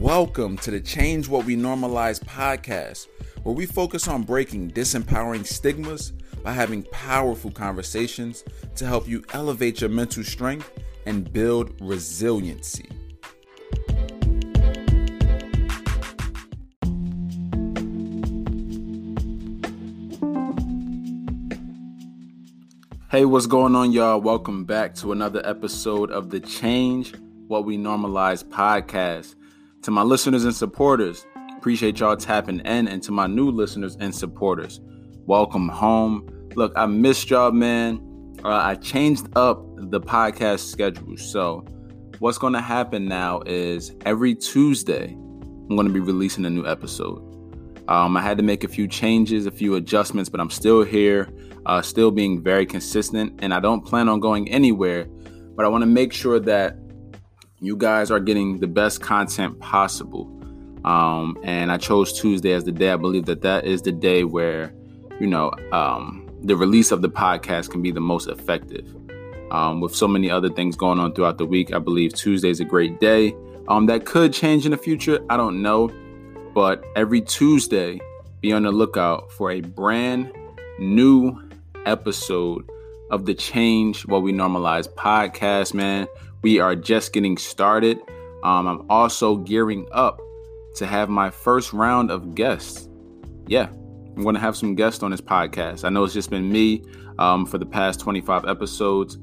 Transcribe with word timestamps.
Welcome 0.00 0.56
to 0.56 0.70
the 0.70 0.80
Change 0.80 1.28
What 1.28 1.44
We 1.44 1.56
Normalize 1.56 2.24
podcast, 2.24 3.06
where 3.42 3.54
we 3.54 3.66
focus 3.66 4.08
on 4.08 4.22
breaking 4.22 4.70
disempowering 4.70 5.44
stigmas 5.44 6.12
by 6.42 6.52
having 6.52 6.84
powerful 6.84 7.50
conversations 7.50 8.42
to 8.76 8.86
help 8.86 9.06
you 9.06 9.22
elevate 9.34 9.82
your 9.82 9.90
mental 9.90 10.24
strength 10.24 10.72
and 11.04 11.30
build 11.30 11.78
resiliency. 11.82 12.88
Hey, 23.10 23.26
what's 23.26 23.46
going 23.46 23.76
on, 23.76 23.92
y'all? 23.92 24.18
Welcome 24.18 24.64
back 24.64 24.94
to 24.94 25.12
another 25.12 25.42
episode 25.44 26.10
of 26.10 26.30
the 26.30 26.40
Change 26.40 27.14
What 27.48 27.66
We 27.66 27.76
Normalize 27.76 28.42
podcast. 28.42 29.34
To 29.84 29.90
my 29.90 30.02
listeners 30.02 30.44
and 30.44 30.54
supporters, 30.54 31.26
appreciate 31.56 32.00
y'all 32.00 32.14
tapping 32.14 32.60
in. 32.60 32.86
And 32.86 33.02
to 33.02 33.12
my 33.12 33.26
new 33.26 33.50
listeners 33.50 33.96
and 33.98 34.14
supporters, 34.14 34.78
welcome 35.24 35.70
home. 35.70 36.28
Look, 36.54 36.74
I 36.76 36.84
missed 36.84 37.30
y'all, 37.30 37.50
man. 37.50 38.36
Uh, 38.44 38.48
I 38.48 38.74
changed 38.74 39.28
up 39.36 39.64
the 39.76 39.98
podcast 39.98 40.70
schedule. 40.70 41.16
So, 41.16 41.64
what's 42.18 42.36
going 42.36 42.52
to 42.52 42.60
happen 42.60 43.06
now 43.06 43.40
is 43.46 43.92
every 44.04 44.34
Tuesday, 44.34 45.12
I'm 45.12 45.76
going 45.76 45.86
to 45.86 45.94
be 45.94 46.00
releasing 46.00 46.44
a 46.44 46.50
new 46.50 46.66
episode. 46.66 47.26
Um, 47.88 48.18
I 48.18 48.20
had 48.20 48.36
to 48.36 48.42
make 48.42 48.64
a 48.64 48.68
few 48.68 48.86
changes, 48.86 49.46
a 49.46 49.50
few 49.50 49.76
adjustments, 49.76 50.28
but 50.28 50.40
I'm 50.40 50.50
still 50.50 50.82
here, 50.82 51.30
uh, 51.64 51.80
still 51.80 52.10
being 52.10 52.42
very 52.42 52.66
consistent, 52.66 53.38
and 53.42 53.54
I 53.54 53.60
don't 53.60 53.80
plan 53.80 54.10
on 54.10 54.20
going 54.20 54.50
anywhere. 54.50 55.06
But 55.56 55.64
I 55.64 55.68
want 55.68 55.80
to 55.82 55.86
make 55.86 56.12
sure 56.12 56.38
that 56.38 56.76
you 57.60 57.76
guys 57.76 58.10
are 58.10 58.20
getting 58.20 58.58
the 58.58 58.66
best 58.66 59.00
content 59.00 59.58
possible. 59.60 60.30
Um, 60.84 61.36
and 61.42 61.70
I 61.70 61.76
chose 61.76 62.18
Tuesday 62.18 62.52
as 62.52 62.64
the 62.64 62.72
day. 62.72 62.90
I 62.90 62.96
believe 62.96 63.26
that 63.26 63.42
that 63.42 63.66
is 63.66 63.82
the 63.82 63.92
day 63.92 64.24
where, 64.24 64.72
you 65.20 65.26
know, 65.26 65.52
um, 65.72 66.26
the 66.42 66.56
release 66.56 66.90
of 66.90 67.02
the 67.02 67.10
podcast 67.10 67.70
can 67.70 67.82
be 67.82 67.90
the 67.90 68.00
most 68.00 68.28
effective. 68.28 68.86
Um, 69.50 69.80
with 69.80 69.94
so 69.94 70.08
many 70.08 70.30
other 70.30 70.48
things 70.48 70.74
going 70.74 70.98
on 70.98 71.12
throughout 71.12 71.36
the 71.36 71.44
week, 71.44 71.74
I 71.74 71.78
believe 71.78 72.14
Tuesday 72.14 72.48
is 72.48 72.60
a 72.60 72.64
great 72.64 72.98
day. 72.98 73.36
Um, 73.68 73.86
that 73.86 74.06
could 74.06 74.32
change 74.32 74.64
in 74.64 74.70
the 74.70 74.78
future. 74.78 75.20
I 75.28 75.36
don't 75.36 75.60
know. 75.60 75.90
But 76.54 76.82
every 76.96 77.20
Tuesday, 77.20 78.00
be 78.40 78.52
on 78.52 78.62
the 78.62 78.72
lookout 78.72 79.30
for 79.32 79.50
a 79.50 79.60
brand 79.60 80.32
new 80.78 81.38
episode 81.84 82.68
of 83.10 83.26
the 83.26 83.34
Change 83.34 84.06
What 84.06 84.22
We 84.22 84.32
Normalize 84.32 84.88
podcast, 84.94 85.74
man. 85.74 86.08
We 86.42 86.58
are 86.58 86.74
just 86.74 87.12
getting 87.12 87.36
started. 87.36 87.98
Um, 88.42 88.66
I'm 88.66 88.86
also 88.90 89.36
gearing 89.36 89.86
up 89.92 90.20
to 90.76 90.86
have 90.86 91.08
my 91.08 91.30
first 91.30 91.72
round 91.72 92.10
of 92.10 92.34
guests. 92.34 92.88
Yeah, 93.46 93.68
I'm 94.16 94.22
going 94.22 94.34
to 94.34 94.40
have 94.40 94.56
some 94.56 94.74
guests 94.74 95.02
on 95.02 95.10
this 95.10 95.20
podcast. 95.20 95.84
I 95.84 95.90
know 95.90 96.04
it's 96.04 96.14
just 96.14 96.30
been 96.30 96.50
me 96.50 96.82
um, 97.18 97.44
for 97.44 97.58
the 97.58 97.66
past 97.66 98.00
25 98.00 98.46
episodes, 98.46 99.16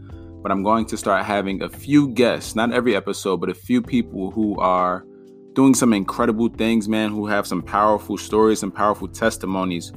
but 0.44 0.52
I'm 0.52 0.62
going 0.62 0.86
to 0.88 0.98
start 0.98 1.26
having 1.26 1.64
a 1.64 1.70
few 1.70 2.10
guests, 2.10 2.56
not 2.56 2.72
every 2.72 2.96
episode, 2.96 3.38
but 3.38 3.50
a 3.50 3.56
few 3.56 3.82
people 3.82 4.30
who 4.32 4.60
are 4.60 5.04
doing 5.54 5.74
some 5.74 5.94
incredible 5.94 6.50
things, 6.50 6.88
man, 6.88 7.10
who 7.10 7.26
have 7.26 7.48
some 7.48 7.64
powerful 7.64 8.18
stories 8.18 8.62
and 8.62 8.74
powerful 8.74 9.08
testimonies, 9.08 9.92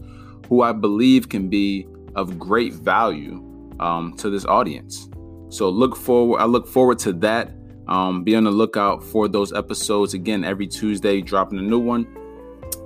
who 0.48 0.62
I 0.62 0.72
believe 0.72 1.28
can 1.28 1.50
be 1.50 1.86
of 2.14 2.38
great 2.38 2.72
value 2.72 3.44
um, 3.78 4.14
to 4.16 4.30
this 4.30 4.46
audience. 4.46 5.10
So 5.50 5.68
look 5.68 5.96
forward. 5.96 6.38
I 6.38 6.46
look 6.46 6.66
forward 6.66 6.98
to 7.00 7.12
that. 7.14 7.52
Um, 7.88 8.22
be 8.22 8.36
on 8.36 8.44
the 8.44 8.52
lookout 8.52 9.02
for 9.02 9.26
those 9.26 9.52
episodes 9.52 10.14
again 10.14 10.44
every 10.44 10.68
Tuesday, 10.68 11.20
dropping 11.20 11.58
a 11.58 11.62
new 11.62 11.80
one. 11.80 12.06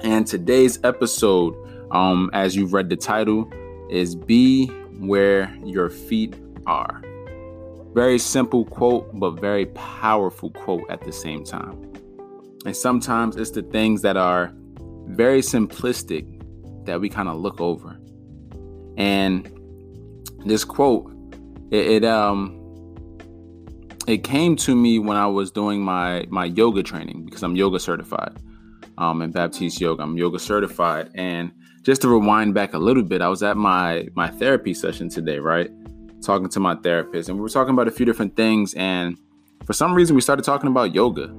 And 0.03 0.27
today's 0.27 0.79
episode, 0.83 1.55
um, 1.91 2.31
as 2.33 2.57
you've 2.57 2.73
read 2.73 2.89
the 2.89 2.97
title, 2.97 3.51
is 3.91 4.17
"Be 4.17 4.67
Where 4.99 5.55
Your 5.63 5.91
Feet 5.91 6.37
Are." 6.67 7.03
Very 7.93 8.19
simple 8.19 8.65
quote, 8.65 9.09
but 9.21 9.41
very 9.41 9.67
powerful 9.67 10.51
quote 10.51 10.89
at 10.89 11.03
the 11.03 11.13
same 11.13 11.45
time. 11.45 11.93
And 12.65 12.75
sometimes 12.75 13.37
it's 13.37 13.51
the 13.51 13.63
things 13.63 14.01
that 14.03 14.17
are 14.17 14.53
very 15.07 15.43
simplistic 15.43 16.41
that 16.87 16.99
we 16.99 17.11
kind 17.11 17.29
of 17.29 17.39
look 17.39 17.61
over. 17.61 17.99
And 18.97 19.51
this 20.47 20.65
quote, 20.65 21.14
it, 21.75 21.87
it, 21.91 22.05
um 22.05 22.61
it 24.07 24.23
came 24.23 24.55
to 24.57 24.77
me 24.77 24.99
when 24.99 25.17
I 25.17 25.27
was 25.27 25.51
doing 25.51 25.83
my 25.83 26.27
my 26.29 26.45
yoga 26.45 26.83
training 26.83 27.25
because 27.25 27.43
I'm 27.43 27.57
yoga 27.57 27.81
certified. 27.81 28.37
Um 28.99 29.23
in 29.23 29.33
Baptiste 29.33 29.81
yoga. 29.81 30.03
I'm 30.03 30.17
yoga 30.17 30.39
certified. 30.39 31.11
And 31.15 31.53
just 31.83 32.03
to 32.03 32.09
rewind 32.09 32.55
back 32.55 32.75
a 32.75 32.79
little 32.79 33.03
bit, 33.03 33.21
I 33.21 33.29
was 33.29 33.43
at 33.43 33.57
my 33.57 34.09
my 34.15 34.29
therapy 34.31 34.73
session 34.73 35.09
today, 35.09 35.39
right? 35.39 35.71
Talking 36.23 36.49
to 36.51 36.61
my 36.61 36.77
therapist, 36.77 37.29
and 37.29 37.37
we 37.37 37.43
were 37.43 37.49
talking 37.49 37.75
about 37.75 37.89
a 37.89 37.91
few 37.91 38.07
different 38.07 38.37
things. 38.37 38.73
And 38.75 39.19
for 39.67 39.73
some 39.73 39.95
reason, 39.95 40.15
we 40.15 40.23
started 40.23 40.45
talking 40.45 40.69
about 40.69 40.95
yoga. 40.95 41.35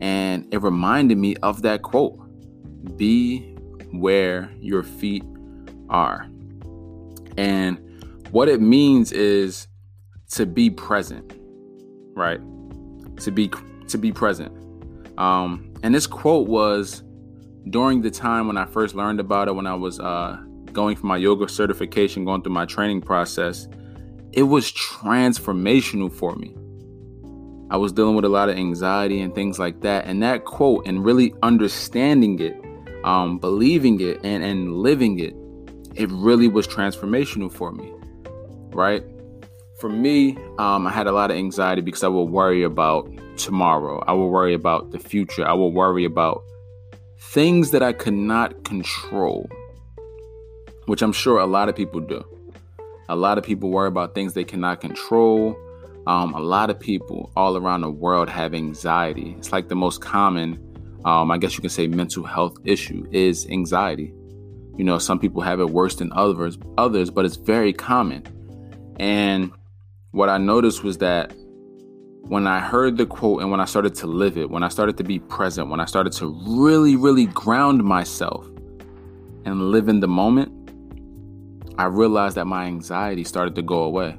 And 0.00 0.52
it 0.52 0.60
reminded 0.62 1.18
me 1.18 1.36
of 1.36 1.62
that 1.62 1.82
quote 1.82 2.18
Be 2.96 3.54
where 3.92 4.50
your 4.60 4.82
feet 4.82 5.24
are. 5.88 6.28
And 7.36 7.78
what 8.30 8.48
it 8.48 8.60
means 8.60 9.12
is 9.12 9.68
to 10.32 10.46
be 10.46 10.70
present, 10.70 11.32
right? 12.14 12.40
To 13.18 13.30
be 13.30 13.50
to 13.88 13.98
be 13.98 14.12
present. 14.12 14.52
Um, 15.18 15.72
and 15.82 15.94
this 15.94 16.06
quote 16.06 16.48
was 16.48 17.02
during 17.70 18.02
the 18.02 18.10
time 18.10 18.46
when 18.46 18.56
I 18.56 18.64
first 18.66 18.94
learned 18.94 19.20
about 19.20 19.48
it, 19.48 19.52
when 19.52 19.66
I 19.66 19.74
was 19.74 20.00
uh, 20.00 20.38
going 20.72 20.96
for 20.96 21.06
my 21.06 21.16
yoga 21.16 21.48
certification, 21.48 22.24
going 22.24 22.42
through 22.42 22.52
my 22.52 22.66
training 22.66 23.00
process. 23.00 23.68
It 24.32 24.42
was 24.42 24.72
transformational 24.72 26.12
for 26.12 26.34
me. 26.34 26.56
I 27.70 27.76
was 27.76 27.92
dealing 27.92 28.16
with 28.16 28.24
a 28.24 28.28
lot 28.28 28.48
of 28.48 28.56
anxiety 28.56 29.20
and 29.20 29.34
things 29.34 29.58
like 29.58 29.80
that. 29.82 30.06
And 30.06 30.22
that 30.22 30.44
quote 30.44 30.86
and 30.86 31.04
really 31.04 31.32
understanding 31.42 32.38
it, 32.40 32.56
um, 33.04 33.38
believing 33.38 34.00
it, 34.00 34.20
and, 34.24 34.44
and 34.44 34.74
living 34.74 35.18
it, 35.20 35.34
it 35.94 36.10
really 36.10 36.48
was 36.48 36.66
transformational 36.66 37.50
for 37.50 37.72
me. 37.72 37.92
Right? 38.72 39.04
For 39.84 39.90
me, 39.90 40.38
um, 40.58 40.86
I 40.86 40.90
had 40.90 41.06
a 41.06 41.12
lot 41.12 41.30
of 41.30 41.36
anxiety 41.36 41.82
because 41.82 42.02
I 42.02 42.08
would 42.08 42.30
worry 42.30 42.62
about 42.62 43.06
tomorrow. 43.36 44.02
I 44.06 44.14
would 44.14 44.28
worry 44.28 44.54
about 44.54 44.92
the 44.92 44.98
future. 44.98 45.46
I 45.46 45.52
would 45.52 45.74
worry 45.74 46.06
about 46.06 46.42
things 47.20 47.70
that 47.72 47.82
I 47.82 47.92
could 47.92 48.14
not 48.14 48.64
control, 48.64 49.46
which 50.86 51.02
I'm 51.02 51.12
sure 51.12 51.38
a 51.38 51.44
lot 51.44 51.68
of 51.68 51.76
people 51.76 52.00
do. 52.00 52.24
A 53.10 53.14
lot 53.14 53.36
of 53.36 53.44
people 53.44 53.68
worry 53.68 53.88
about 53.88 54.14
things 54.14 54.32
they 54.32 54.42
cannot 54.42 54.80
control 54.80 55.54
um, 56.06 56.32
a 56.32 56.40
lot 56.40 56.70
of 56.70 56.80
people 56.80 57.30
all 57.36 57.58
around 57.58 57.82
the 57.82 57.90
world 57.90 58.30
have 58.30 58.54
anxiety. 58.54 59.34
It's 59.36 59.52
like 59.52 59.68
the 59.68 59.76
most 59.76 60.00
common, 60.00 60.58
um, 61.04 61.30
I 61.30 61.36
guess 61.36 61.56
you 61.56 61.60
can 61.60 61.68
say, 61.68 61.88
mental 61.88 62.24
health 62.24 62.56
issue 62.64 63.06
is 63.10 63.46
anxiety. 63.50 64.14
You 64.78 64.84
know, 64.84 64.96
some 64.96 65.18
people 65.18 65.42
have 65.42 65.60
it 65.60 65.68
worse 65.68 65.96
than 65.96 66.10
others, 66.14 66.56
others, 66.78 67.10
but 67.10 67.26
it's 67.26 67.36
very 67.36 67.74
common. 67.74 68.24
And 68.98 69.52
what 70.14 70.28
I 70.28 70.38
noticed 70.38 70.84
was 70.84 70.98
that 70.98 71.34
when 72.28 72.46
I 72.46 72.60
heard 72.60 72.98
the 72.98 73.04
quote 73.04 73.42
and 73.42 73.50
when 73.50 73.58
I 73.58 73.64
started 73.64 73.96
to 73.96 74.06
live 74.06 74.38
it, 74.38 74.48
when 74.48 74.62
I 74.62 74.68
started 74.68 74.96
to 74.98 75.02
be 75.02 75.18
present, 75.18 75.70
when 75.70 75.80
I 75.80 75.86
started 75.86 76.12
to 76.14 76.40
really, 76.46 76.94
really 76.94 77.26
ground 77.26 77.82
myself 77.82 78.46
and 79.44 79.72
live 79.72 79.88
in 79.88 79.98
the 79.98 80.06
moment, 80.06 80.52
I 81.78 81.86
realized 81.86 82.36
that 82.36 82.44
my 82.44 82.64
anxiety 82.66 83.24
started 83.24 83.56
to 83.56 83.62
go 83.62 83.82
away. 83.82 84.16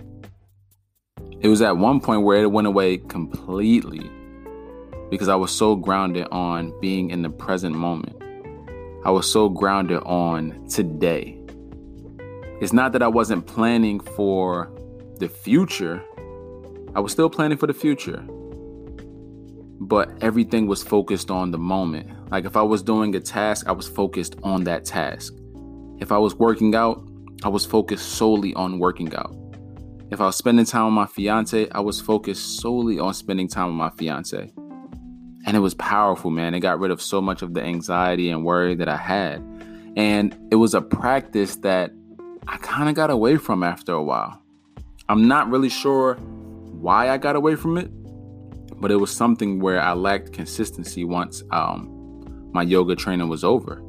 It 1.39 1.47
was 1.47 1.61
at 1.61 1.77
one 1.77 2.01
point 2.01 2.23
where 2.23 2.43
it 2.43 2.51
went 2.51 2.67
away 2.67 2.97
completely 2.97 4.11
because 5.09 5.29
I 5.29 5.35
was 5.35 5.51
so 5.51 5.77
grounded 5.77 6.27
on 6.29 6.77
being 6.81 7.09
in 7.09 7.21
the 7.21 7.29
present 7.29 7.73
moment. 7.73 8.21
I 9.05 9.11
was 9.11 9.31
so 9.31 9.47
grounded 9.47 10.03
on 10.03 10.67
today. 10.67 11.39
It's 12.59 12.73
not 12.73 12.91
that 12.91 13.01
I 13.01 13.07
wasn't 13.07 13.47
planning 13.47 14.01
for 14.01 14.74
the 15.19 15.29
future, 15.29 16.03
I 16.93 16.99
was 16.99 17.11
still 17.11 17.29
planning 17.29 17.57
for 17.57 17.67
the 17.67 17.73
future. 17.73 18.23
But 19.79 20.11
everything 20.21 20.67
was 20.67 20.83
focused 20.83 21.29
on 21.29 21.51
the 21.51 21.57
moment. 21.57 22.09
Like 22.31 22.45
if 22.45 22.55
I 22.55 22.61
was 22.61 22.81
doing 22.81 23.15
a 23.15 23.19
task, 23.19 23.67
I 23.67 23.71
was 23.71 23.87
focused 23.87 24.35
on 24.43 24.63
that 24.63 24.85
task. 24.85 25.33
If 25.99 26.11
I 26.11 26.17
was 26.17 26.35
working 26.35 26.75
out, 26.75 27.05
I 27.43 27.49
was 27.49 27.65
focused 27.65 28.13
solely 28.13 28.53
on 28.55 28.79
working 28.79 29.13
out. 29.15 29.35
If 30.11 30.21
I 30.21 30.25
was 30.25 30.35
spending 30.35 30.65
time 30.65 30.85
with 30.85 30.93
my 30.93 31.05
fiance, 31.07 31.69
I 31.69 31.79
was 31.79 31.99
focused 31.99 32.59
solely 32.59 32.99
on 32.99 33.13
spending 33.13 33.47
time 33.47 33.67
with 33.67 33.75
my 33.75 33.89
fiance. 33.91 34.53
And 35.45 35.57
it 35.57 35.59
was 35.59 35.73
powerful, 35.75 36.31
man. 36.31 36.53
It 36.53 36.61
got 36.61 36.79
rid 36.79 36.91
of 36.91 37.01
so 37.01 37.21
much 37.21 37.41
of 37.41 37.53
the 37.53 37.61
anxiety 37.61 38.29
and 38.29 38.43
worry 38.43 38.75
that 38.75 38.89
I 38.89 38.97
had. 38.97 39.41
And 39.95 40.35
it 40.51 40.55
was 40.55 40.73
a 40.73 40.81
practice 40.81 41.57
that 41.57 41.91
I 42.47 42.57
kind 42.57 42.89
of 42.89 42.95
got 42.95 43.09
away 43.09 43.37
from 43.37 43.63
after 43.63 43.93
a 43.93 44.03
while. 44.03 44.41
I'm 45.07 45.27
not 45.27 45.49
really 45.49 45.69
sure 45.69 46.15
why 46.15 47.09
I 47.09 47.17
got 47.17 47.35
away 47.35 47.55
from 47.55 47.77
it, 47.77 47.89
but 48.81 48.89
it 48.89 48.95
was 48.95 49.11
something 49.11 49.59
where 49.59 49.79
I 49.79 49.93
lacked 49.93 50.33
consistency 50.33 51.03
once 51.03 51.43
um, 51.51 52.49
my 52.53 52.63
yoga 52.63 52.95
training 52.95 53.29
was 53.29 53.43
over. 53.43 53.83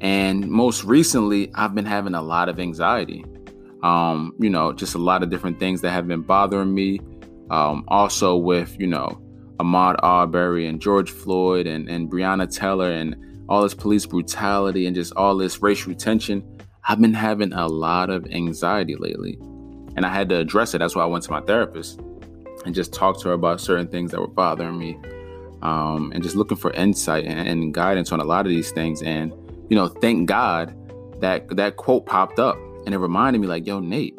And 0.00 0.48
most 0.48 0.84
recently, 0.84 1.52
I've 1.54 1.74
been 1.74 1.84
having 1.84 2.14
a 2.14 2.22
lot 2.22 2.48
of 2.48 2.58
anxiety. 2.58 3.24
Um, 3.82 4.34
you 4.38 4.48
know, 4.48 4.72
just 4.72 4.94
a 4.94 4.98
lot 4.98 5.22
of 5.22 5.28
different 5.28 5.58
things 5.58 5.82
that 5.82 5.90
have 5.90 6.08
been 6.08 6.22
bothering 6.22 6.74
me. 6.74 6.98
Um, 7.50 7.84
also, 7.88 8.36
with, 8.36 8.78
you 8.80 8.86
know, 8.86 9.20
Ahmaud 9.58 9.96
Arbery 10.02 10.66
and 10.66 10.80
George 10.80 11.10
Floyd 11.10 11.66
and, 11.66 11.88
and 11.90 12.10
Breonna 12.10 12.50
Taylor 12.52 12.90
and 12.90 13.16
all 13.48 13.62
this 13.62 13.74
police 13.74 14.06
brutality 14.06 14.86
and 14.86 14.96
just 14.96 15.12
all 15.14 15.36
this 15.36 15.62
racial 15.62 15.94
tension, 15.94 16.42
I've 16.88 17.00
been 17.00 17.14
having 17.14 17.52
a 17.52 17.66
lot 17.66 18.08
of 18.08 18.26
anxiety 18.26 18.96
lately. 18.96 19.38
And 19.96 20.06
I 20.06 20.10
had 20.10 20.28
to 20.28 20.36
address 20.36 20.74
it. 20.74 20.78
That's 20.78 20.94
why 20.94 21.02
I 21.02 21.06
went 21.06 21.24
to 21.24 21.30
my 21.30 21.40
therapist 21.40 22.00
and 22.64 22.74
just 22.74 22.92
talked 22.92 23.20
to 23.22 23.28
her 23.28 23.34
about 23.34 23.60
certain 23.60 23.88
things 23.88 24.10
that 24.10 24.20
were 24.20 24.26
bothering 24.26 24.78
me 24.78 24.98
um, 25.62 26.12
and 26.14 26.22
just 26.22 26.36
looking 26.36 26.56
for 26.56 26.70
insight 26.72 27.24
and, 27.24 27.48
and 27.48 27.74
guidance 27.74 28.12
on 28.12 28.20
a 28.20 28.24
lot 28.24 28.46
of 28.46 28.50
these 28.50 28.70
things. 28.70 29.02
And, 29.02 29.32
you 29.68 29.76
know, 29.76 29.88
thank 29.88 30.28
God 30.28 30.74
that 31.20 31.48
that 31.56 31.76
quote 31.76 32.06
popped 32.06 32.38
up 32.38 32.56
and 32.84 32.94
it 32.94 32.98
reminded 32.98 33.40
me, 33.40 33.48
like, 33.48 33.66
yo, 33.66 33.80
Nate, 33.80 34.18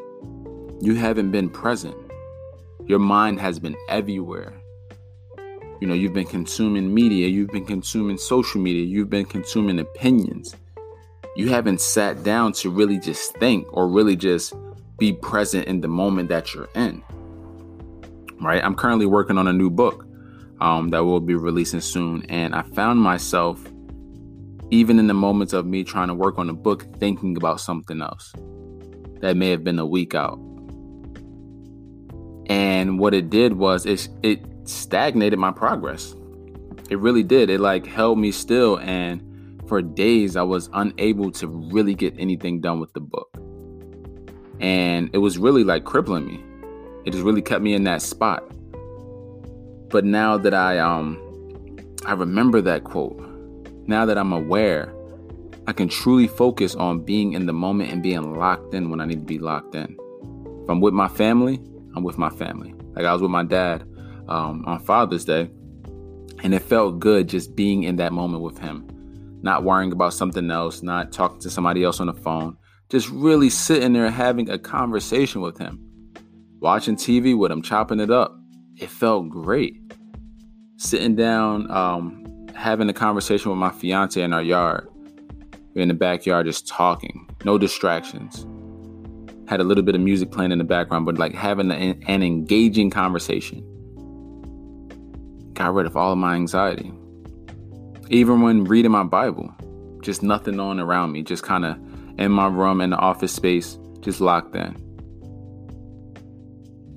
you 0.81 0.95
haven't 0.95 1.31
been 1.31 1.49
present. 1.49 1.95
Your 2.85 2.99
mind 2.99 3.39
has 3.39 3.59
been 3.59 3.75
everywhere. 3.87 4.53
You 5.79 5.87
know, 5.87 5.93
you've 5.93 6.13
been 6.13 6.27
consuming 6.27 6.93
media, 6.93 7.27
you've 7.27 7.51
been 7.51 7.65
consuming 7.65 8.17
social 8.17 8.59
media, 8.59 8.83
you've 8.83 9.09
been 9.09 9.25
consuming 9.25 9.79
opinions. 9.79 10.55
You 11.35 11.49
haven't 11.49 11.81
sat 11.81 12.23
down 12.23 12.53
to 12.53 12.71
really 12.71 12.97
just 12.97 13.35
think 13.37 13.67
or 13.71 13.87
really 13.87 14.15
just 14.15 14.55
be 14.97 15.13
present 15.13 15.67
in 15.67 15.81
the 15.81 15.87
moment 15.87 16.29
that 16.29 16.53
you're 16.53 16.69
in. 16.75 17.03
Right? 18.39 18.63
I'm 18.63 18.75
currently 18.75 19.05
working 19.05 19.37
on 19.37 19.47
a 19.47 19.53
new 19.53 19.69
book 19.69 20.07
um, 20.59 20.89
that 20.89 20.99
will 20.99 21.19
be 21.19 21.35
releasing 21.35 21.81
soon. 21.81 22.23
And 22.29 22.55
I 22.55 22.63
found 22.63 22.99
myself, 22.99 23.63
even 24.71 24.99
in 24.99 25.07
the 25.07 25.13
moments 25.13 25.53
of 25.53 25.65
me 25.65 25.83
trying 25.83 26.07
to 26.07 26.13
work 26.13 26.37
on 26.37 26.49
a 26.49 26.53
book, 26.53 26.85
thinking 26.97 27.37
about 27.37 27.59
something 27.61 28.01
else 28.01 28.33
that 29.21 29.35
may 29.35 29.49
have 29.49 29.63
been 29.63 29.79
a 29.79 29.85
week 29.85 30.13
out. 30.15 30.39
And 32.49 32.99
what 32.99 33.13
it 33.13 33.29
did 33.29 33.53
was 33.53 33.85
it, 33.85 34.07
it 34.23 34.45
stagnated 34.65 35.39
my 35.39 35.51
progress. 35.51 36.15
It 36.89 36.99
really 36.99 37.23
did. 37.23 37.49
It 37.49 37.59
like 37.59 37.85
held 37.85 38.17
me 38.19 38.31
still 38.31 38.79
and 38.79 39.23
for 39.67 39.81
days 39.81 40.37
I 40.37 40.43
was 40.43 40.69
unable 40.73 41.31
to 41.33 41.47
really 41.47 41.93
get 41.93 42.13
anything 42.17 42.61
done 42.61 42.79
with 42.79 42.93
the 42.93 43.01
book. 43.01 43.37
And 44.59 45.09
it 45.13 45.19
was 45.19 45.37
really 45.37 45.63
like 45.63 45.83
crippling 45.83 46.25
me. 46.25 46.43
It 47.05 47.11
just 47.11 47.23
really 47.23 47.41
kept 47.41 47.61
me 47.61 47.73
in 47.73 47.83
that 47.85 48.01
spot. 48.01 48.43
But 49.89 50.03
now 50.03 50.37
that 50.37 50.53
I 50.53 50.79
um 50.79 51.23
I 52.05 52.13
remember 52.13 52.61
that 52.61 52.83
quote, 52.83 53.17
now 53.87 54.05
that 54.05 54.17
I'm 54.17 54.33
aware, 54.33 54.93
I 55.67 55.73
can 55.73 55.89
truly 55.89 56.27
focus 56.27 56.75
on 56.75 57.01
being 57.01 57.33
in 57.33 57.45
the 57.45 57.53
moment 57.53 57.91
and 57.91 58.01
being 58.01 58.35
locked 58.35 58.73
in 58.73 58.89
when 58.89 59.01
I 59.01 59.05
need 59.05 59.19
to 59.19 59.25
be 59.25 59.39
locked 59.39 59.75
in. 59.75 59.97
If 60.63 60.69
I'm 60.69 60.79
with 60.79 60.93
my 60.93 61.07
family, 61.07 61.61
I'm 61.95 62.03
with 62.03 62.17
my 62.17 62.29
family. 62.29 62.73
Like 62.95 63.05
I 63.05 63.13
was 63.13 63.21
with 63.21 63.31
my 63.31 63.43
dad 63.43 63.83
um, 64.27 64.63
on 64.65 64.79
Father's 64.79 65.25
Day, 65.25 65.49
and 66.43 66.53
it 66.53 66.61
felt 66.61 66.99
good 66.99 67.27
just 67.27 67.55
being 67.55 67.83
in 67.83 67.97
that 67.97 68.13
moment 68.13 68.43
with 68.43 68.57
him, 68.59 68.87
not 69.41 69.63
worrying 69.63 69.91
about 69.91 70.13
something 70.13 70.49
else, 70.51 70.83
not 70.83 71.11
talking 71.11 71.39
to 71.39 71.49
somebody 71.49 71.83
else 71.83 71.99
on 71.99 72.07
the 72.07 72.13
phone, 72.13 72.57
just 72.89 73.09
really 73.09 73.49
sitting 73.49 73.93
there 73.93 74.09
having 74.09 74.49
a 74.49 74.57
conversation 74.57 75.41
with 75.41 75.57
him, 75.57 75.79
watching 76.59 76.95
TV 76.95 77.37
with 77.37 77.51
him, 77.51 77.61
chopping 77.61 77.99
it 77.99 78.11
up. 78.11 78.37
It 78.77 78.89
felt 78.89 79.29
great. 79.29 79.81
Sitting 80.77 81.15
down, 81.15 81.69
um, 81.71 82.47
having 82.55 82.89
a 82.89 82.93
conversation 82.93 83.51
with 83.51 83.59
my 83.59 83.71
fiance 83.71 84.21
in 84.21 84.33
our 84.33 84.43
yard, 84.43 84.87
in 85.75 85.87
the 85.87 85.93
backyard, 85.93 86.45
just 86.45 86.67
talking, 86.67 87.27
no 87.43 87.57
distractions 87.57 88.45
had 89.47 89.61
a 89.61 89.63
little 89.63 89.83
bit 89.83 89.95
of 89.95 90.01
music 90.01 90.31
playing 90.31 90.51
in 90.51 90.57
the 90.57 90.63
background, 90.63 91.05
but 91.05 91.17
like 91.17 91.33
having 91.33 91.71
an, 91.71 92.03
an 92.07 92.21
engaging 92.21 92.89
conversation 92.89 93.63
got 95.53 95.73
rid 95.73 95.85
of 95.85 95.95
all 95.95 96.11
of 96.11 96.17
my 96.17 96.35
anxiety. 96.35 96.91
Even 98.09 98.41
when 98.41 98.65
reading 98.65 98.91
my 98.91 99.03
Bible, 99.03 99.53
just 100.01 100.21
nothing 100.21 100.59
on 100.59 100.79
around 100.79 101.13
me, 101.13 101.23
just 101.23 101.43
kind 101.43 101.65
of 101.65 101.77
in 102.17 102.31
my 102.31 102.47
room 102.47 102.81
in 102.81 102.91
the 102.91 102.97
office 102.97 103.33
space, 103.33 103.77
just 104.01 104.21
locked 104.21 104.55
in. 104.55 104.75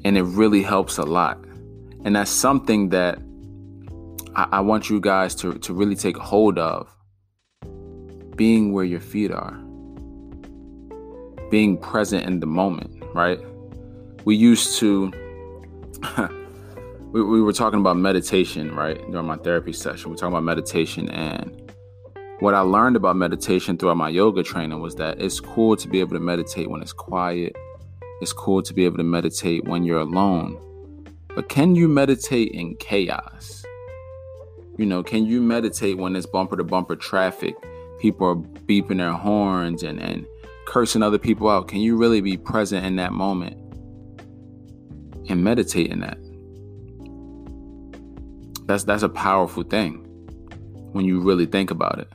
And 0.04 0.16
it 0.16 0.22
really 0.22 0.62
helps 0.62 0.98
a 0.98 1.04
lot. 1.04 1.38
And 2.04 2.16
that's 2.16 2.30
something 2.30 2.88
that 2.90 3.18
I, 4.34 4.48
I 4.52 4.60
want 4.60 4.88
you 4.88 5.00
guys 5.00 5.34
to, 5.36 5.54
to 5.54 5.74
really 5.74 5.96
take 5.96 6.16
hold 6.16 6.58
of 6.58 6.88
being 8.36 8.72
where 8.72 8.84
your 8.84 9.00
feet 9.00 9.30
are 9.30 9.60
being 11.50 11.76
present 11.76 12.24
in 12.24 12.40
the 12.40 12.46
moment, 12.46 13.02
right? 13.12 13.38
We 14.24 14.36
used 14.36 14.78
to, 14.78 15.12
we, 17.12 17.22
we 17.22 17.42
were 17.42 17.52
talking 17.52 17.80
about 17.80 17.96
meditation, 17.96 18.74
right? 18.74 18.98
During 19.10 19.26
my 19.26 19.36
therapy 19.36 19.72
session, 19.72 20.10
we 20.10 20.14
are 20.14 20.18
talking 20.18 20.32
about 20.32 20.44
meditation. 20.44 21.10
And 21.10 21.59
what 22.40 22.54
I 22.54 22.60
learned 22.60 22.96
about 22.96 23.16
meditation 23.16 23.76
throughout 23.76 23.98
my 23.98 24.08
yoga 24.08 24.42
training 24.42 24.80
was 24.80 24.94
that 24.94 25.20
it's 25.20 25.40
cool 25.40 25.76
to 25.76 25.86
be 25.86 26.00
able 26.00 26.14
to 26.14 26.20
meditate 26.20 26.70
when 26.70 26.80
it's 26.80 26.94
quiet. 26.94 27.54
It's 28.22 28.32
cool 28.32 28.62
to 28.62 28.72
be 28.72 28.86
able 28.86 28.96
to 28.96 29.04
meditate 29.04 29.64
when 29.64 29.84
you're 29.84 30.00
alone. 30.00 30.58
But 31.34 31.50
can 31.50 31.74
you 31.74 31.86
meditate 31.86 32.52
in 32.52 32.76
chaos? 32.76 33.62
You 34.78 34.86
know, 34.86 35.02
can 35.02 35.26
you 35.26 35.42
meditate 35.42 35.98
when 35.98 36.16
it's 36.16 36.24
bumper 36.24 36.56
to 36.56 36.64
bumper 36.64 36.96
traffic? 36.96 37.54
People 38.00 38.26
are 38.26 38.36
beeping 38.36 38.96
their 38.96 39.12
horns 39.12 39.82
and, 39.82 40.00
and 40.00 40.26
cursing 40.66 41.02
other 41.02 41.18
people 41.18 41.50
out? 41.50 41.68
Can 41.68 41.80
you 41.80 41.98
really 41.98 42.22
be 42.22 42.38
present 42.38 42.86
in 42.86 42.96
that 42.96 43.12
moment 43.12 43.58
and 45.28 45.44
meditate 45.44 45.90
in 45.90 46.00
that? 46.00 46.16
That's 48.66 48.84
that's 48.84 49.02
a 49.02 49.10
powerful 49.10 49.62
thing 49.62 50.06
when 50.92 51.04
you 51.04 51.20
really 51.20 51.44
think 51.44 51.70
about 51.70 51.98
it. 51.98 52.08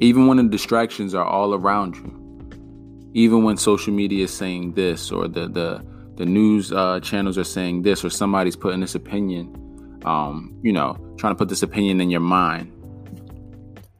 Even 0.00 0.26
when 0.26 0.36
the 0.36 0.44
distractions 0.44 1.14
are 1.14 1.24
all 1.24 1.54
around 1.54 1.96
you. 1.96 2.14
Even 3.14 3.42
when 3.42 3.56
social 3.56 3.92
media 3.92 4.24
is 4.24 4.32
saying 4.32 4.74
this 4.74 5.10
or 5.10 5.28
the 5.28 5.48
the 5.48 5.84
the 6.14 6.26
news 6.26 6.72
uh, 6.72 7.00
channels 7.00 7.38
are 7.38 7.44
saying 7.44 7.82
this 7.82 8.04
or 8.04 8.10
somebody's 8.10 8.56
putting 8.56 8.80
this 8.80 8.94
opinion 8.94 9.54
um, 10.04 10.58
you 10.62 10.72
know, 10.72 10.96
trying 11.16 11.32
to 11.32 11.38
put 11.38 11.48
this 11.48 11.62
opinion 11.62 12.00
in 12.00 12.10
your 12.10 12.20
mind. 12.20 12.72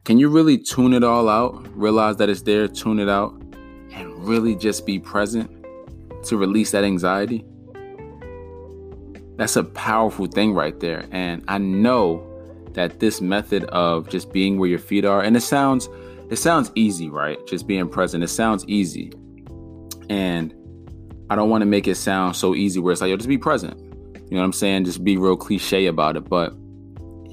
Can 0.05 0.17
you 0.17 0.29
really 0.29 0.57
tune 0.57 0.93
it 0.93 1.03
all 1.03 1.29
out? 1.29 1.67
Realize 1.77 2.17
that 2.17 2.29
it's 2.29 2.41
there, 2.41 2.67
tune 2.67 2.99
it 2.99 3.09
out, 3.09 3.33
and 3.91 4.27
really 4.27 4.55
just 4.55 4.85
be 4.85 4.99
present 4.99 5.51
to 6.25 6.37
release 6.37 6.71
that 6.71 6.83
anxiety, 6.83 7.45
that's 9.35 9.55
a 9.55 9.63
powerful 9.63 10.25
thing 10.25 10.53
right 10.53 10.79
there. 10.79 11.05
And 11.11 11.43
I 11.47 11.59
know 11.59 12.25
that 12.79 13.01
this 13.01 13.19
method 13.19 13.65
of 13.65 14.07
just 14.07 14.31
being 14.31 14.57
where 14.57 14.69
your 14.69 14.79
feet 14.79 15.03
are, 15.03 15.21
and 15.21 15.35
it 15.35 15.41
sounds 15.41 15.89
it 16.29 16.37
sounds 16.37 16.71
easy, 16.75 17.09
right? 17.09 17.37
Just 17.45 17.67
being 17.67 17.89
present. 17.89 18.23
It 18.23 18.29
sounds 18.29 18.63
easy. 18.67 19.11
And 20.09 20.53
I 21.29 21.35
don't 21.35 21.49
want 21.49 21.61
to 21.61 21.65
make 21.65 21.87
it 21.87 21.95
sound 21.95 22.37
so 22.37 22.55
easy 22.55 22.79
where 22.79 22.93
it's 22.93 23.01
like, 23.01 23.09
yo, 23.09 23.17
just 23.17 23.27
be 23.27 23.37
present. 23.37 23.77
You 23.79 24.35
know 24.35 24.37
what 24.37 24.45
I'm 24.45 24.53
saying? 24.53 24.85
Just 24.85 25.03
be 25.03 25.17
real 25.17 25.35
cliche 25.35 25.87
about 25.87 26.15
it. 26.15 26.29
But 26.29 26.53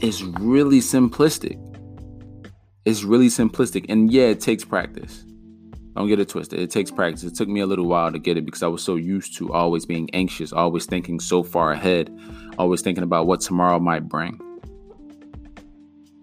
it's 0.03 0.23
really 0.23 0.81
simplistic. 0.81 1.63
It's 2.85 3.05
really 3.05 3.29
simplistic. 3.29 3.87
And 3.89 4.11
yeah, 4.11 4.25
it 4.25 4.41
takes 4.41 4.65
practice. 4.65 5.25
Don't 5.95 6.09
get 6.09 6.19
it 6.19 6.29
twisted. 6.29 6.59
It 6.59 6.73
takes 6.73 6.91
practice. 6.91 7.23
It 7.23 7.37
took 7.37 7.49
me 7.49 7.61
a 7.61 7.67
little 7.67 7.87
while 7.87 8.11
to 8.11 8.19
get 8.19 8.37
it 8.37 8.45
because 8.45 8.65
I 8.65 8.67
was 8.67 8.83
so 8.83 8.97
used 8.97 9.37
to 9.37 9.53
always 9.53 9.87
being 9.87 10.11
anxious, 10.13 10.53
always 10.53 10.87
thinking 10.87 11.21
so 11.21 11.45
far 11.45 11.71
ahead, 11.71 12.11
always 12.59 12.83
thinking 12.83 13.05
about 13.05 13.29
what 13.29 13.41
tomorrow 13.41 13.79
might 13.79 14.09
bring. 14.09 14.41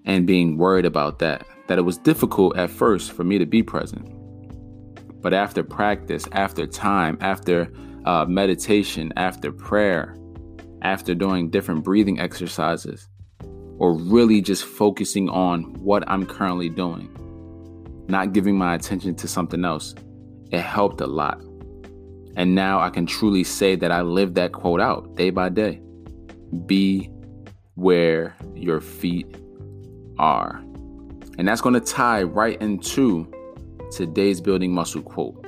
And 0.06 0.28
being 0.28 0.58
worried 0.58 0.86
about 0.86 1.20
that, 1.20 1.46
that 1.68 1.78
it 1.78 1.84
was 1.84 1.98
difficult 1.98 2.58
at 2.58 2.70
first 2.70 3.12
for 3.14 3.24
me 3.24 3.38
to 3.38 3.46
be 3.46 3.64
present. 3.64 4.10
But 5.22 5.34
after 5.34 5.64
practice, 5.64 6.28
after 6.34 6.68
time, 6.68 7.18
after 7.22 7.72
uh, 8.06 8.26
meditation, 8.26 9.14
after 9.16 9.52
prayer, 9.52 10.18
after 10.82 11.16
doing 11.16 11.50
different 11.50 11.84
breathing 11.84 12.20
exercises, 12.20 13.08
or 13.78 13.94
really 13.94 14.42
just 14.42 14.66
focusing 14.66 15.30
on 15.30 15.74
what 15.76 16.04
I'm 16.08 16.26
currently 16.26 16.70
doing, 16.70 17.10
not 18.08 18.34
giving 18.34 18.58
my 18.58 18.76
attention 18.76 19.16
to 19.16 19.28
something 19.28 19.64
else, 19.64 19.96
it 20.52 20.62
helped 20.62 21.00
a 21.02 21.08
lot. 21.08 21.42
And 22.36 22.56
now 22.56 22.80
I 22.80 22.90
can 22.90 23.06
truly 23.06 23.44
say 23.44 23.76
that 23.78 23.92
I 23.92 24.02
live 24.02 24.34
that 24.34 24.52
quote 24.52 24.82
out 24.82 25.16
day 25.16 25.30
by 25.30 25.50
day. 25.50 25.82
Be 26.66 27.10
where 27.76 28.36
your 28.56 28.82
feet 28.82 29.36
are. 30.20 30.62
And 31.38 31.48
that's 31.48 31.62
going 31.62 31.74
to 31.74 31.82
tie 31.82 32.24
right 32.24 32.62
into 32.62 33.28
today's 33.92 34.40
building 34.42 34.72
muscle 34.74 35.02
quote. 35.02 35.46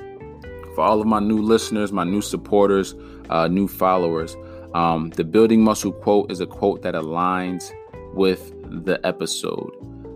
For 0.74 0.82
all 0.82 1.00
of 1.00 1.06
my 1.06 1.20
new 1.20 1.40
listeners, 1.40 1.92
my 1.92 2.04
new 2.04 2.20
supporters, 2.20 2.94
uh, 3.30 3.48
new 3.48 3.68
followers, 3.68 4.36
Um, 4.74 5.08
the 5.10 5.24
building 5.24 5.62
muscle 5.64 5.92
quote 5.92 6.30
is 6.30 6.40
a 6.40 6.46
quote 6.46 6.82
that 6.82 6.94
aligns 6.94 7.72
with 8.12 8.52
the 8.84 9.00
episode. 9.06 9.70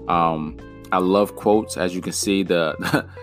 Um, 0.07 0.59
I 0.93 0.99
love 0.99 1.35
quotes. 1.37 1.79
As 1.79 1.95
you 1.95 2.03
can 2.03 2.13
see, 2.13 2.43
the 2.43 2.77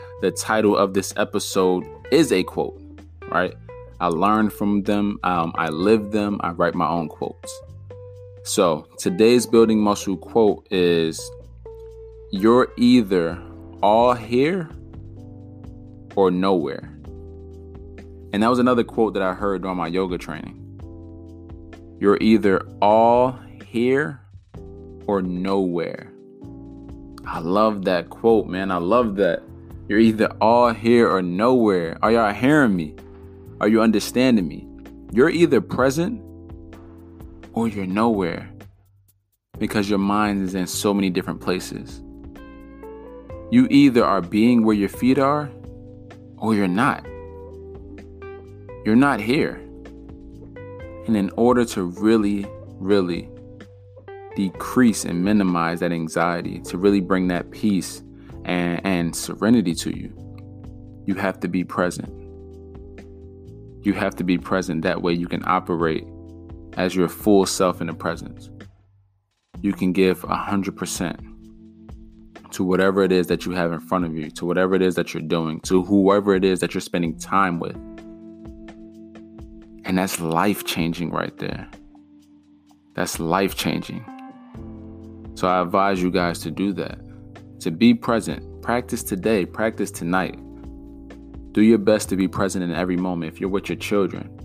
the 0.22 0.32
title 0.32 0.76
of 0.76 0.94
this 0.96 1.14
episode 1.16 1.84
is 2.12 2.32
a 2.32 2.42
quote, 2.42 2.82
right? 3.30 3.54
I 4.00 4.08
learn 4.08 4.50
from 4.50 4.84
them. 4.84 5.20
Um, 5.24 5.52
I 5.56 5.70
live 5.70 6.12
them. 6.12 6.40
I 6.42 6.52
write 6.52 6.74
my 6.74 6.88
own 6.88 7.08
quotes. 7.08 7.54
So 8.48 8.88
today's 8.98 9.46
building 9.46 9.82
muscle 9.82 10.16
quote 10.16 10.66
is: 10.72 11.20
"You're 12.32 12.70
either 12.78 13.38
all 13.84 14.14
here 14.14 14.70
or 16.16 16.32
nowhere." 16.32 16.98
And 18.32 18.42
that 18.42 18.50
was 18.50 18.60
another 18.60 18.86
quote 18.86 19.16
that 19.16 19.22
I 19.22 19.34
heard 19.34 19.64
during 19.64 19.76
my 19.76 19.88
yoga 19.88 20.18
training. 20.18 20.56
You're 22.00 22.18
either 22.22 22.66
all 22.82 23.38
here 23.66 24.22
or 25.08 25.22
nowhere. 25.22 26.14
I 27.26 27.40
love 27.40 27.84
that 27.84 28.10
quote, 28.10 28.48
man. 28.48 28.72
I 28.72 28.78
love 28.78 29.18
that. 29.18 29.44
You're 29.90 30.00
either 30.00 30.28
all 30.40 30.74
here 30.74 31.10
or 31.10 31.22
nowhere. 31.22 31.98
Are 32.02 32.14
y'all 32.14 32.34
hearing 32.34 32.78
me? 32.78 32.96
Are 33.60 33.68
you 33.68 33.82
understanding 33.82 34.48
me? 34.48 34.66
You're 35.12 35.30
either 35.30 35.60
present 35.60 36.22
or 37.58 37.68
you're 37.68 37.88
nowhere 37.88 38.48
because 39.58 39.90
your 39.90 39.98
mind 39.98 40.44
is 40.44 40.54
in 40.54 40.68
so 40.68 40.94
many 40.94 41.10
different 41.10 41.42
places. 41.42 42.04
You 43.50 43.68
either 43.72 44.06
are 44.06 44.22
being 44.22 44.64
where 44.64 44.76
your 44.76 44.90
feet 44.90 45.18
are 45.18 45.50
or 46.38 46.54
you're 46.54 46.68
not. 46.68 47.04
You're 48.86 48.96
not 48.96 49.20
here. 49.20 49.56
And 51.08 51.18
in 51.18 51.32
order 51.32 51.66
to 51.66 51.86
really, 51.86 52.46
really 52.76 53.28
decrease 54.36 55.04
and 55.04 55.26
minimize 55.26 55.80
that 55.80 55.92
anxiety, 55.92 56.60
to 56.60 56.78
really 56.78 57.02
bring 57.02 57.28
that 57.30 57.50
peace 57.50 58.04
and, 58.46 58.86
and 58.86 59.16
serenity 59.16 59.74
to 59.74 59.98
you, 59.98 60.14
you 61.08 61.16
have 61.16 61.40
to 61.40 61.48
be 61.48 61.64
present. 61.64 62.14
You 63.84 63.94
have 63.94 64.16
to 64.18 64.24
be 64.24 64.38
present. 64.38 64.84
That 64.84 65.02
way 65.02 65.14
you 65.14 65.28
can 65.28 65.42
operate 65.48 66.06
as 66.78 66.96
your 66.96 67.10
full 67.10 67.46
self 67.46 67.82
in 67.82 67.88
the 67.88 67.94
presence. 67.94 68.50
You 69.62 69.74
can 69.74 69.92
give 69.92 70.22
100% 70.22 71.34
to 72.52 72.64
whatever 72.64 73.04
it 73.04 73.12
is 73.12 73.28
that 73.28 73.46
you 73.46 73.52
have 73.52 73.74
in 73.74 73.80
front 73.80 74.06
of 74.06 74.16
you, 74.16 74.30
to 74.32 74.46
whatever 74.46 74.76
it 74.76 74.82
is 74.82 74.96
that 74.96 75.14
you're 75.14 75.22
doing, 75.24 75.60
to 75.62 75.84
whoever 75.84 76.34
it 76.36 76.46
is 76.46 76.62
that 76.62 76.74
you're 76.74 76.82
spending 76.82 77.18
time 77.18 77.60
with. 77.60 77.76
And 79.86 79.98
that's 79.98 80.20
life 80.20 80.64
changing 80.64 81.10
right 81.10 81.36
there. 81.38 81.68
That's 82.94 83.20
life 83.20 83.56
changing. 83.56 84.06
So 85.36 85.48
I 85.48 85.62
advise 85.62 86.02
you 86.02 86.12
guys 86.12 86.40
to 86.40 86.52
do 86.52 86.74
that. 86.74 87.00
To 87.62 87.72
be 87.72 87.94
present. 87.94 88.62
Practice 88.62 89.02
today, 89.04 89.46
practice 89.46 89.92
tonight. 89.92 90.40
Do 91.54 91.62
your 91.62 91.78
best 91.80 92.10
to 92.10 92.16
be 92.16 92.28
present 92.28 92.64
in 92.64 92.72
every 92.72 92.98
moment. 92.98 93.34
If 93.34 93.40
you're 93.42 93.50
with 93.50 93.70
your 93.70 93.78
children, 93.78 94.37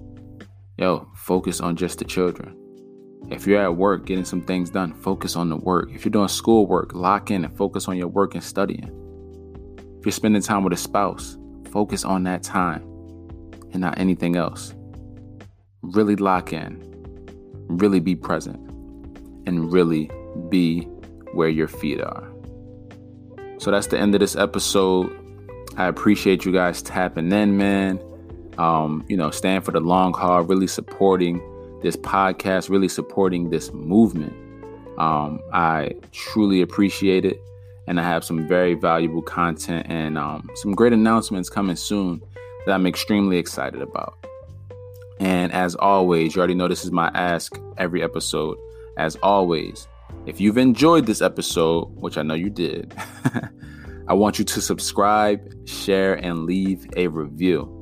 yo, 0.83 1.07
focus 1.15 1.61
on 1.61 1.77
just 1.77 2.01
the 2.01 2.05
children. 2.05 2.59
If 3.31 3.47
you're 3.47 3.63
at 3.63 3.77
work 3.77 4.05
getting 4.05 4.25
some 4.25 4.43
things 4.43 4.69
done, 4.69 4.93
focus 4.93 5.37
on 5.37 5.49
the 5.49 5.57
work. 5.57 5.91
If 5.95 6.05
you're 6.05 6.11
doing 6.11 6.27
schoolwork, 6.27 6.93
lock 6.93 7.31
in 7.31 7.45
and 7.45 7.57
focus 7.57 7.87
on 7.87 7.97
your 7.97 8.09
work 8.09 8.35
and 8.35 8.43
studying. 8.43 8.91
If 10.01 10.05
you're 10.05 10.13
spending 10.13 10.43
time 10.43 10.65
with 10.65 10.73
a 10.73 10.77
spouse, 10.77 11.39
focus 11.71 12.05
on 12.05 12.25
that 12.25 12.43
time 12.43 12.83
and 13.73 13.81
not 13.81 13.99
anything 13.99 14.37
else 14.37 14.75
really 15.83 16.15
lock 16.17 16.53
in, 16.53 16.81
really 17.69 18.01
be 18.01 18.15
present, 18.15 18.57
and 19.47 19.73
really 19.73 20.11
be 20.49 20.81
where 21.33 21.49
your 21.49 21.69
feet 21.69 22.01
are. 22.01 22.29
So 23.59 23.71
that's 23.71 23.89
the 23.89 23.99
end 23.99 24.15
of 24.15 24.21
this 24.21 24.37
episode. 24.37 25.11
I 25.77 25.87
appreciate 25.87 26.45
you 26.45 26.53
guys 26.53 26.83
tapping 26.83 27.33
in, 27.33 27.57
man. 27.57 28.01
Um, 28.59 29.05
you 29.09 29.17
know, 29.17 29.31
stand 29.31 29.65
for 29.65 29.73
the 29.73 29.81
long 29.81 30.13
haul, 30.13 30.43
really 30.43 30.67
supporting 30.67 31.41
this 31.83 31.97
podcast, 31.97 32.71
really 32.71 32.89
supporting 32.89 33.51
this 33.51 33.73
movement. 33.73 34.35
Um, 34.99 35.41
I 35.53 35.93
truly 36.13 36.63
appreciate 36.63 37.25
it. 37.25 37.41
And 37.89 37.99
I 37.99 38.05
have 38.05 38.23
some 38.23 38.47
very 38.47 38.75
valuable 38.75 39.23
content 39.23 39.87
and 39.89 40.17
um, 40.17 40.49
some 40.55 40.73
great 40.73 40.93
announcements 40.93 41.51
coming 41.51 41.75
soon 41.75 42.23
that 42.65 42.73
I'm 42.73 42.87
extremely 42.87 43.39
excited 43.39 43.83
about. 43.83 44.15
And 45.19 45.53
as 45.53 45.75
always, 45.75 46.35
you 46.35 46.41
already 46.41 46.55
know 46.55 46.69
this 46.69 46.85
is 46.85 46.93
my 46.93 47.11
ask 47.15 47.59
every 47.79 48.03
episode. 48.03 48.57
As 48.99 49.17
always, 49.17 49.89
if 50.27 50.41
you've 50.41 50.59
enjoyed 50.59 51.07
this 51.07 51.21
episode, 51.21 51.87
which 51.97 52.17
I 52.17 52.23
know 52.23 52.35
you 52.35 52.51
did, 52.51 52.95
I 54.09 54.15
want 54.15 54.39
you 54.39 54.45
to 54.45 54.61
subscribe, 54.61 55.41
share, 55.67 56.15
and 56.15 56.45
leave 56.45 56.87
a 56.97 57.09
review. 57.09 57.82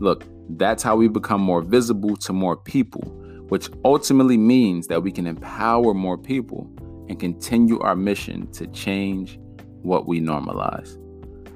Look, 0.00 0.24
that's 0.56 0.82
how 0.82 0.96
we 0.96 1.08
become 1.08 1.40
more 1.40 1.62
visible 1.62 2.16
to 2.16 2.32
more 2.32 2.56
people, 2.56 3.02
which 3.48 3.68
ultimately 3.84 4.36
means 4.36 4.86
that 4.88 5.02
we 5.02 5.12
can 5.12 5.26
empower 5.26 5.94
more 5.94 6.18
people 6.18 6.70
and 7.08 7.20
continue 7.20 7.78
our 7.80 7.94
mission 7.94 8.50
to 8.52 8.66
change 8.68 9.38
what 9.82 10.06
we 10.06 10.20
normalize. 10.20 10.96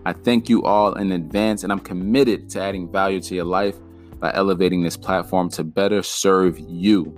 I 0.06 0.12
thank 0.12 0.48
you 0.48 0.62
all 0.64 0.92
in 0.94 1.12
advance, 1.12 1.62
and 1.62 1.72
I'm 1.72 1.80
committed 1.80 2.50
to 2.50 2.60
adding 2.60 2.90
value 2.92 3.20
to 3.22 3.34
your 3.34 3.44
life 3.44 3.76
by 4.20 4.32
elevating 4.34 4.82
this 4.82 4.96
platform 4.96 5.48
to 5.50 5.64
better 5.64 6.02
serve 6.02 6.58
you. 6.58 7.14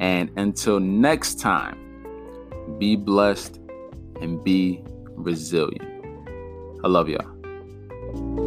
And 0.00 0.30
until 0.36 0.80
next 0.80 1.38
time, 1.38 1.78
be 2.78 2.96
blessed 2.96 3.60
and 4.20 4.42
be 4.42 4.82
resilient. 5.16 5.88
I 6.82 6.88
love 6.88 7.08
y'all. 7.08 8.43